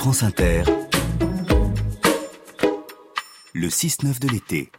France 0.00 0.22
Inter, 0.22 0.62
le 3.52 3.68
6-9 3.68 4.18
de 4.18 4.28
l'été. 4.28 4.72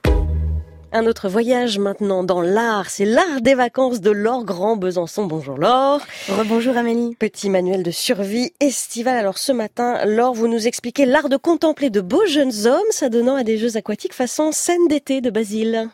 Un 0.91 1.05
autre 1.05 1.29
voyage 1.29 1.77
maintenant 1.77 2.23
dans 2.23 2.41
l'art, 2.41 2.89
c'est 2.89 3.05
l'art 3.05 3.39
des 3.39 3.53
vacances 3.53 4.01
de 4.01 4.09
Laure 4.09 4.45
Grand 4.45 4.77
Besançon. 4.77 5.27
Bonjour 5.27 5.59
Laure. 5.59 6.01
Rebonjour 6.27 6.75
Amélie. 6.75 7.15
Petit 7.19 7.51
manuel 7.51 7.83
de 7.83 7.91
survie 7.91 8.51
estivale. 8.59 9.15
Alors 9.15 9.37
ce 9.37 9.51
matin, 9.51 10.03
Laure, 10.05 10.33
vous 10.33 10.47
nous 10.47 10.65
expliquez 10.65 11.05
l'art 11.05 11.29
de 11.29 11.37
contempler 11.37 11.91
de 11.91 12.01
beaux 12.01 12.25
jeunes 12.25 12.65
hommes 12.65 12.81
s'adonnant 12.89 13.35
à 13.35 13.43
des 13.43 13.59
jeux 13.59 13.77
aquatiques 13.77 14.15
façon 14.15 14.51
scène 14.51 14.87
d'été 14.87 15.21
de 15.21 15.29
Basile. 15.29 15.87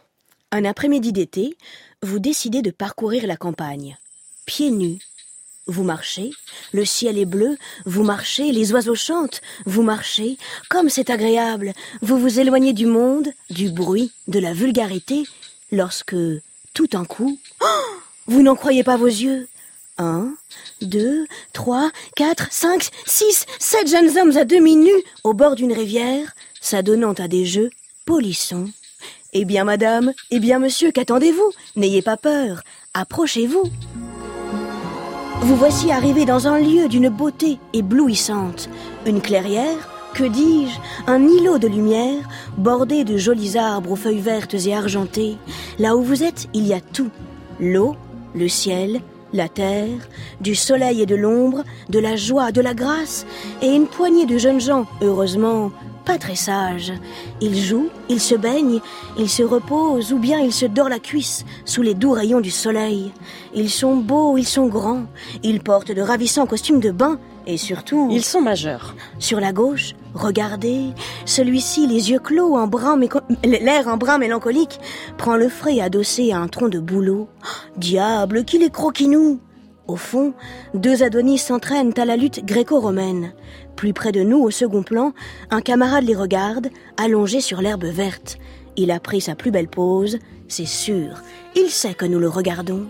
Un 0.54 0.64
après-midi 0.64 1.12
d'été, 1.12 1.57
vous 2.02 2.20
décidez 2.20 2.62
de 2.62 2.71
parcourir 2.71 3.28
la 3.28 3.36
campagne. 3.36 3.98
Pieds 4.46 4.71
nus, 4.71 5.00
vous 5.68 5.84
marchez, 5.84 6.31
le 6.71 6.86
ciel 6.86 7.18
est 7.18 7.25
bleu, 7.25 7.57
vous 7.86 8.04
marchez, 8.04 8.52
les 8.52 8.71
oiseaux 8.71 8.95
chantent, 8.95 9.41
vous 9.65 9.83
marchez, 9.83 10.37
comme 10.69 10.89
c'est 10.89 11.09
agréable, 11.09 11.73
vous 12.01 12.18
vous 12.18 12.39
éloignez 12.39 12.73
du 12.73 12.86
monde, 12.86 13.29
du 13.50 13.69
bruit, 13.69 14.11
de 14.28 14.39
la 14.39 14.54
vulgarité, 14.54 15.23
lorsque, 15.71 16.15
tout 16.73 16.95
en 16.95 17.06
coup, 17.06 17.37
vous 18.28 18.42
n'en 18.42 18.56
croyez 18.56 18.83
pas 18.83 18.97
vos 18.97 19.07
yeux. 19.07 19.47
Un, 20.00 20.36
deux, 20.82 21.25
trois, 21.54 21.89
quatre, 22.15 22.50
cinq, 22.51 22.89
six, 23.07 23.45
sept 23.57 23.89
jeunes 23.89 24.15
hommes 24.18 24.37
à 24.37 24.45
demi 24.45 24.75
nus 24.75 25.04
au 25.23 25.34
bord 25.34 25.56
d'une 25.56 25.73
rivière, 25.73 26.36
s'adonnant 26.61 27.14
à 27.14 27.28
des 27.28 27.45
jeux 27.45 27.71
polissons. 28.06 28.70
Eh 29.34 29.43
bien, 29.43 29.64
madame, 29.64 30.14
eh 30.29 30.39
bien, 30.39 30.59
monsieur, 30.59 30.92
qu'attendez-vous? 30.92 31.51
N'ayez 31.75 32.02
pas 32.03 32.16
peur, 32.17 32.61
approchez-vous. 32.94 33.64
Vous 35.41 35.55
voici 35.55 35.91
arrivé 35.91 36.25
dans 36.25 36.47
un 36.47 36.59
lieu 36.59 36.88
d'une 36.88 37.09
beauté 37.09 37.59
éblouissante, 37.73 38.69
une 39.05 39.22
clairière, 39.22 39.89
que 40.14 40.23
dis-je, 40.23 40.80
un 41.05 41.22
îlot 41.22 41.58
de 41.59 41.67
lumière, 41.67 42.28
bordé 42.58 43.03
de 43.03 43.17
jolis 43.17 43.58
arbres 43.58 43.92
aux 43.92 43.95
feuilles 43.95 44.20
vertes 44.20 44.56
et 44.56 44.73
argentées. 44.73 45.38
Là 45.80 45.95
où 45.95 46.02
vous 46.02 46.23
êtes, 46.23 46.47
il 46.53 46.66
y 46.67 46.73
a 46.73 46.81
tout. 46.81 47.12
L'eau, 47.59 47.95
le 48.36 48.47
ciel, 48.47 49.02
la 49.31 49.47
terre, 49.47 50.09
du 50.42 50.56
soleil 50.56 51.02
et 51.02 51.06
de 51.06 51.16
l'ombre, 51.16 51.64
de 51.90 52.00
la 52.00 52.16
joie, 52.16 52.52
de 52.52 52.62
la 52.62 52.73
grâce, 52.73 53.25
et 53.62 53.67
une 53.67 53.88
poignée 53.88 54.25
de 54.25 54.38
jeunes 54.38 54.62
gens, 54.62 54.86
heureusement, 55.02 55.72
pas 56.08 56.17
très 56.17 56.36
sages. 56.36 56.94
Ils 57.41 57.61
jouent, 57.61 57.89
ils 58.08 58.22
se 58.22 58.33
baignent, 58.33 58.80
ils 59.19 59.30
se 59.30 59.44
reposent 59.44 60.13
ou 60.13 60.19
bien 60.19 60.39
ils 60.39 60.53
se 60.53 60.66
dorent 60.66 60.88
la 60.88 61.00
cuisse 61.00 61.44
sous 61.66 61.81
les 61.81 61.95
doux 61.95 62.13
rayons 62.13 62.39
du 62.39 62.50
soleil. 62.50 63.11
Ils 63.53 63.69
sont 63.69 63.97
beaux, 63.97 64.38
ils 64.38 64.47
sont 64.47 64.67
grands, 64.67 65.03
ils 65.44 65.59
portent 65.59 65.91
de 65.91 66.02
ravissants 66.02 66.45
costumes 66.45 66.80
de 66.80 66.91
bain 66.91 67.19
et 67.45 67.58
surtout... 67.58 68.08
Ils 68.09 68.23
sont 68.23 68.41
majeurs. 68.41 68.95
Sur 69.19 69.41
la 69.41 69.52
gauche, 69.52 69.95
regardez, 70.13 70.94
celui-ci, 71.25 71.88
les 71.88 72.09
yeux 72.09 72.19
clos, 72.19 72.55
en 72.55 72.67
brun 72.67 72.97
l'air 73.44 73.88
en 73.89 73.97
brun 73.97 74.17
mélancolique, 74.17 74.80
prend 75.17 75.35
le 75.35 75.50
frais 75.50 75.81
adossé 75.81 76.31
à 76.31 76.39
un 76.39 76.47
tronc 76.47 76.69
de 76.69 76.80
bouleau. 76.80 77.28
Diable, 77.75 78.45
qu'il 78.45 78.63
est 78.63 78.73
croquinou 78.73 79.39
au 79.88 79.96
fond, 79.96 80.34
deux 80.74 81.04
Adonis 81.04 81.38
s'entraînent 81.38 81.94
à 81.98 82.06
la 82.06 82.18
lutte 82.18 82.46
gréco-romaine. 82.46 83.34
Plus 83.76 83.94
près 83.94 84.12
de 84.12 84.22
nous, 84.22 84.40
au 84.40 84.52
second 84.52 84.84
plan, 84.84 85.14
un 85.50 85.62
camarade 85.62 86.04
les 86.04 86.16
regarde, 86.16 86.68
allongé 86.98 87.42
sur 87.42 87.62
l'herbe 87.62 87.86
verte. 87.86 88.38
Il 88.76 88.92
a 88.92 89.00
pris 89.00 89.22
sa 89.22 89.36
plus 89.36 89.52
belle 89.52 89.68
pose, 89.68 90.20
c'est 90.48 90.66
sûr. 90.66 91.22
Il 91.56 91.70
sait 91.70 91.94
que 91.94 92.06
nous 92.06 92.20
le 92.20 92.30
regardons. 92.30 92.88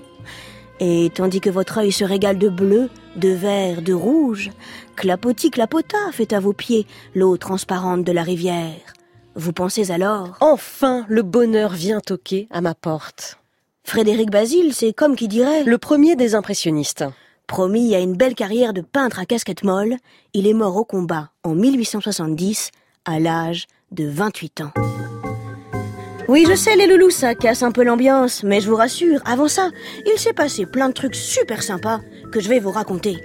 Et 0.79 1.09
tandis 1.13 1.39
que 1.39 1.49
votre 1.49 1.79
œil 1.79 1.91
se 1.91 2.03
régale 2.03 2.37
de 2.37 2.49
bleu, 2.49 2.89
de 3.15 3.29
vert, 3.29 3.81
de 3.81 3.93
rouge, 3.93 4.51
clapotis 4.95 5.49
clapota 5.49 5.97
fait 6.11 6.33
à 6.33 6.39
vos 6.39 6.53
pieds 6.53 6.85
l'eau 7.15 7.37
transparente 7.37 8.03
de 8.03 8.11
la 8.11 8.23
rivière. 8.23 8.93
Vous 9.35 9.53
pensez 9.53 9.91
alors 9.91 10.37
Enfin, 10.41 11.05
le 11.09 11.21
bonheur 11.21 11.71
vient 11.71 11.99
toquer 11.99 12.47
à 12.51 12.61
ma 12.61 12.75
porte. 12.75 13.39
Frédéric 13.87 14.29
Basile, 14.29 14.73
c'est 14.73 14.91
comme 14.91 15.15
qui 15.15 15.29
dirait... 15.29 15.63
Le 15.63 15.77
premier 15.77 16.17
des 16.17 16.35
impressionnistes. 16.35 17.05
Promis 17.47 17.95
à 17.95 17.99
une 17.99 18.17
belle 18.17 18.35
carrière 18.35 18.73
de 18.73 18.81
peintre 18.81 19.17
à 19.17 19.25
casquette 19.25 19.63
molle, 19.63 19.95
il 20.33 20.45
est 20.45 20.53
mort 20.53 20.75
au 20.75 20.83
combat 20.83 21.29
en 21.45 21.55
1870 21.55 22.71
à 23.05 23.21
l'âge 23.21 23.65
de 23.93 24.05
28 24.05 24.61
ans. 24.61 24.71
Oui, 26.27 26.43
je 26.49 26.53
sais, 26.53 26.75
les 26.75 26.85
loulous, 26.85 27.11
ça 27.11 27.33
casse 27.33 27.63
un 27.63 27.71
peu 27.71 27.85
l'ambiance, 27.85 28.43
mais 28.43 28.59
je 28.59 28.69
vous 28.69 28.75
rassure, 28.75 29.21
avant 29.23 29.47
ça, 29.47 29.69
il 30.05 30.19
s'est 30.19 30.33
passé 30.33 30.65
plein 30.65 30.89
de 30.89 30.93
trucs 30.93 31.15
super 31.15 31.63
sympas 31.63 32.01
que 32.33 32.41
je 32.41 32.49
vais 32.49 32.59
vous 32.59 32.71
raconter. 32.71 33.15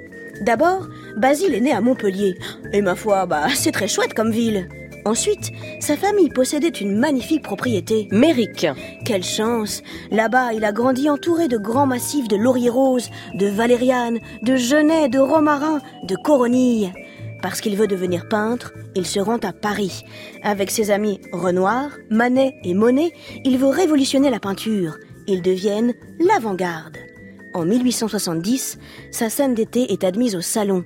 D'abord, 0.42 0.86
Basile 1.16 1.54
est 1.54 1.60
né 1.60 1.72
à 1.72 1.80
Montpellier. 1.80 2.38
Et 2.72 2.82
ma 2.82 2.94
foi, 2.94 3.26
bah, 3.26 3.48
c'est 3.56 3.72
très 3.72 3.88
chouette 3.88 4.14
comme 4.14 4.30
ville. 4.30 4.68
Ensuite, 5.04 5.52
sa 5.80 5.96
famille 5.96 6.28
possédait 6.28 6.68
une 6.68 6.96
magnifique 6.96 7.42
propriété. 7.42 8.08
Mérique. 8.12 8.66
Quelle 9.04 9.24
chance 9.24 9.82
Là-bas, 10.10 10.52
il 10.52 10.64
a 10.64 10.72
grandi 10.72 11.10
entouré 11.10 11.48
de 11.48 11.58
grands 11.58 11.86
massifs 11.86 12.28
de 12.28 12.36
lauriers 12.36 12.70
roses, 12.70 13.10
de 13.34 13.46
valérianes, 13.46 14.20
de 14.42 14.56
genêts, 14.56 15.08
de 15.08 15.18
romarins, 15.18 15.80
de 16.04 16.14
coronilles. 16.14 16.92
Parce 17.42 17.60
qu'il 17.60 17.76
veut 17.76 17.88
devenir 17.88 18.28
peintre, 18.28 18.72
il 18.94 19.04
se 19.04 19.18
rend 19.18 19.38
à 19.38 19.52
Paris. 19.52 20.04
Avec 20.44 20.70
ses 20.70 20.92
amis 20.92 21.20
Renoir, 21.32 21.90
Manet 22.08 22.54
et 22.62 22.74
Monet, 22.74 23.12
il 23.44 23.58
veut 23.58 23.66
révolutionner 23.68 24.30
la 24.30 24.38
peinture. 24.38 24.96
Ils 25.26 25.42
deviennent 25.42 25.94
l'avant-garde. 26.20 27.01
En 27.54 27.66
1870, 27.66 28.78
sa 29.10 29.28
scène 29.28 29.54
d'été 29.54 29.92
est 29.92 30.04
admise 30.04 30.34
au 30.34 30.40
salon. 30.40 30.84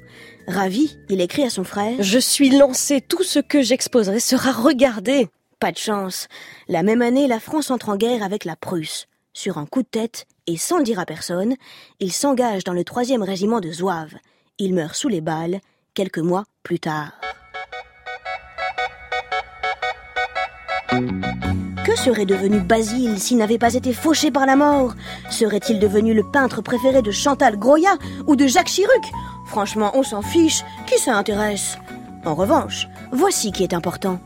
Ravi, 0.49 0.99
il 1.09 1.21
écrit 1.21 1.45
à 1.45 1.51
son 1.51 1.65
frère 1.65 1.95
Je 2.01 2.19
suis 2.19 2.51
lancé, 2.51 3.01
tout 3.01 3.23
ce 3.23 3.39
que 3.39 3.63
j'exposerai 3.63 4.19
sera 4.19 4.53
regardé. 4.53 5.29
Pas 5.61 5.73
de 5.73 5.79
chance. 5.79 6.29
La 6.69 6.83
même 6.83 7.03
année, 7.03 7.29
la 7.29 7.41
France 7.41 7.71
entre 7.71 7.89
en 7.89 7.97
guerre 7.97 8.23
avec 8.23 8.45
la 8.45 8.57
Prusse. 8.57 9.07
Sur 9.33 9.59
un 9.59 9.67
coup 9.67 9.83
de 9.83 9.89
tête, 9.89 10.27
et 10.47 10.57
sans 10.57 10.79
le 10.79 10.85
dire 10.85 10.99
à 10.99 11.07
personne, 11.07 11.55
il 12.01 12.13
s'engage 12.13 12.65
dans 12.65 12.73
le 12.73 12.85
troisième 12.85 13.23
régiment 13.23 13.61
de 13.61 13.71
Zouaves. 13.71 14.15
Il 14.59 14.75
meurt 14.75 14.95
sous 14.95 15.09
les 15.09 15.21
balles 15.21 15.61
quelques 15.95 16.19
mois 16.19 16.45
plus 16.63 16.81
tard. 16.81 17.13
Que 20.89 21.97
serait 21.97 22.27
devenu 22.27 22.61
Basile 22.61 23.19
s'il 23.19 23.39
n'avait 23.39 23.59
pas 23.59 23.75
été 23.75 23.93
fauché 23.93 24.31
par 24.31 24.47
la 24.47 24.57
mort? 24.57 24.95
Serait-il 25.31 25.79
devenu 25.79 26.15
le 26.15 26.25
peintre 26.25 26.63
préféré 26.63 27.03
de 27.03 27.11
Chantal 27.11 27.57
Groya 27.57 27.97
ou 28.27 28.37
de 28.37 28.47
Jacques 28.47 28.67
Chirac? 28.67 29.13
Franchement, 29.47 29.93
on 29.95 30.03
s'en 30.03 30.23
fiche, 30.23 30.65
qui 30.87 30.99
ça 30.99 31.17
intéresse 31.17 31.79
En 32.25 32.35
revanche, 32.35 32.89
voici 33.13 33.53
qui 33.53 33.63
est 33.63 33.75
important. 33.75 34.19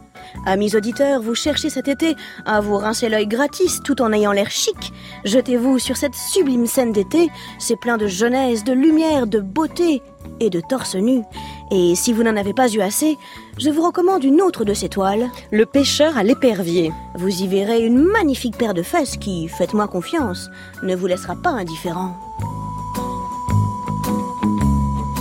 Amis 0.47 0.75
auditeurs, 0.77 1.21
vous 1.21 1.35
cherchez 1.35 1.71
cet 1.71 1.89
été 1.89 2.17
à 2.47 2.61
vous 2.61 2.77
rincer 2.77 3.09
l'œil 3.09 3.27
gratis 3.27 3.81
tout 3.85 4.01
en 4.03 4.13
ayant 4.13 4.33
l'air 4.33 4.51
chic. 4.51 4.93
Jetez-vous 5.25 5.79
sur 5.79 5.97
cette 5.97 6.15
sublime 6.15 6.67
scène 6.67 6.93
d'été, 6.93 7.31
c'est 7.59 7.77
plein 7.77 7.99
de 7.99 8.07
jeunesse, 8.07 8.65
de 8.65 8.73
lumière, 8.73 9.27
de 9.27 9.41
beauté 9.41 10.03
et 10.41 10.51
de 10.51 10.61
torse 10.61 10.97
nu. 10.97 11.23
Et 11.71 11.95
si 11.95 12.13
vous 12.13 12.23
n'en 12.23 12.37
avez 12.37 12.53
pas 12.53 12.69
eu 12.69 12.81
assez, 12.81 13.17
je 13.59 13.71
vous 13.71 13.83
recommande 13.83 14.25
une 14.25 14.41
autre 14.41 14.65
de 14.65 14.75
ces 14.75 14.89
toiles. 14.89 15.29
Le 15.53 15.67
pêcheur 15.67 16.17
à 16.17 16.23
l'épervier. 16.23 16.93
Vous 17.17 17.43
y 17.43 17.47
verrez 17.47 17.85
une 17.85 18.03
magnifique 18.03 18.57
paire 18.57 18.75
de 18.75 18.83
fesses 18.83 19.17
qui, 19.17 19.49
faites-moi 19.49 19.87
confiance, 19.87 20.51
ne 20.83 20.97
vous 20.97 21.07
laissera 21.07 21.37
pas 21.37 21.51
indifférent. 21.51 22.17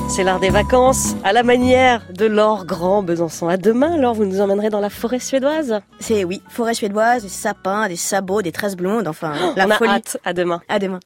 C'est 0.10 0.24
l'art 0.24 0.40
des 0.40 0.50
vacances, 0.50 1.16
à 1.24 1.34
la 1.34 1.44
manière 1.44 2.02
de 2.12 2.26
Laure 2.26 2.66
Grand 2.66 3.04
Besançon. 3.04 3.48
À 3.48 3.58
demain, 3.58 3.96
Laure, 3.96 4.16
vous 4.16 4.26
nous 4.26 4.42
emmènerez 4.42 4.70
dans 4.70 4.80
la 4.80 4.90
forêt 4.90 5.20
suédoise 5.20 5.82
C'est 6.00 6.24
oui, 6.24 6.42
forêt 6.50 6.74
suédoise, 6.74 7.22
des 7.22 7.30
sapins, 7.30 7.88
des 7.88 7.96
sabots, 7.96 8.42
des 8.42 8.52
tresses 8.52 8.76
blondes, 8.76 9.08
enfin, 9.08 9.34
la 9.56 9.68
On 9.68 9.70
a 9.70 9.88
hâte. 9.88 10.18
À 10.26 10.34
demain. 10.34 10.62
À 10.68 10.80
demain. 10.80 10.98